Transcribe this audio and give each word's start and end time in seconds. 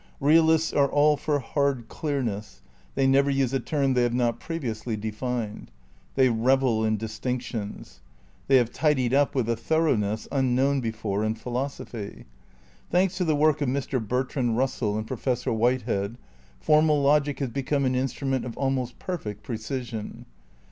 Eealists 0.19 0.75
axe 0.75 0.89
all 0.91 1.15
for 1.15 1.37
hard 1.37 1.87
oleamess; 1.87 2.61
they 2.95 3.05
never 3.05 3.29
use 3.29 3.53
a 3.53 3.59
term 3.59 3.93
they 3.93 4.01
have 4.01 4.15
not 4.15 4.39
previ 4.39 4.63
ously 4.63 4.97
defined. 4.97 5.69
They 6.15 6.27
revel 6.27 6.83
in 6.83 6.97
distinctions. 6.97 8.01
They 8.47 8.55
have 8.55 8.71
tidied 8.73 9.13
up 9.13 9.35
with 9.35 9.47
a 9.47 9.55
thoroughness 9.55 10.27
unknown 10.31 10.81
before 10.81 11.23
in 11.23 11.35
phi 11.35 11.51
losophy. 11.51 12.25
Thanks 12.89 13.15
to 13.17 13.23
the 13.25 13.35
work 13.35 13.61
of 13.61 13.69
Mr, 13.69 14.01
Bertrand 14.03 14.57
Eussell 14.57 14.97
and 14.97 15.05
Professor 15.05 15.53
Whitehead, 15.53 16.17
formal 16.59 16.99
logic 16.99 17.37
has 17.37 17.49
become 17.51 17.85
an 17.85 17.93
instrument 17.93 18.43
of 18.43 18.57
almost 18.57 18.97
perfect 18.97 19.43
precision. 19.43 20.25